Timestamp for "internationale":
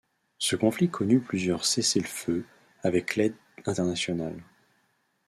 3.67-4.41